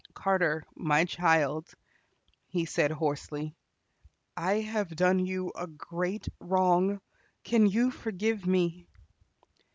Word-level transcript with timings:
"Carter, 0.15 0.63
my 0.75 1.05
child," 1.05 1.71
he 2.47 2.65
said 2.65 2.89
hoarsely, 2.89 3.55
"I 4.35 4.53
have 4.61 4.95
done 4.95 5.19
you 5.19 5.51
a 5.55 5.67
great 5.67 6.27
wrong. 6.39 7.01
Can 7.43 7.67
you 7.67 7.91
forgive 7.91 8.47
me?" 8.47 8.87